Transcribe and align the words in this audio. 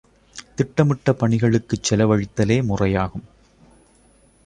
திட்டமிட்டப் 0.55 1.19
பணிகளுக்குச் 1.19 1.83
செலவழித்தலே 1.89 2.57
முறையாகும். 2.61 3.27